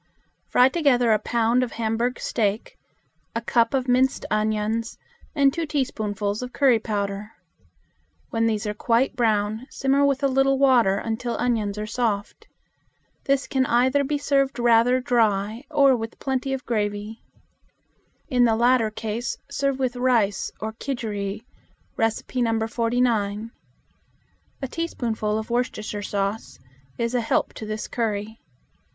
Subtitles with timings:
[0.47, 2.75] Fry together a pound of hamburg steak,
[3.35, 4.97] a cup of minced onions,
[5.35, 7.33] and two teaspoonfuls of curry powder.
[8.31, 12.47] When these are quite brown simmer with a little water until onions are soft.
[13.25, 17.21] This can either be served rather dry or with plenty of gravy.
[18.27, 21.43] In the latter case, serve with rice or kidgeri
[22.43, 22.67] (No.
[22.67, 23.51] 49).
[24.63, 26.57] A teaspoonful of Worcestershire sauce
[26.97, 28.39] is a help to this curry.